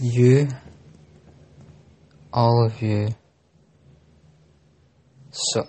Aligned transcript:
You, 0.00 0.48
all 2.32 2.66
of 2.66 2.82
you, 2.82 3.14
so. 5.30 5.68